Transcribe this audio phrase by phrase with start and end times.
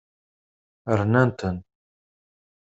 [0.99, 1.57] Rnan-ten.